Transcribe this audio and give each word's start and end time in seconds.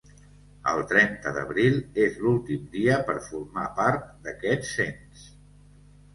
El 0.69 0.79
trenta 0.91 1.33
d'abril 1.35 1.77
és 2.05 2.17
l'últim 2.23 2.65
dia 2.77 2.97
per 3.11 3.17
formar 3.27 3.67
part 3.83 4.09
d'aquest 4.27 4.69
cens. 4.73 5.29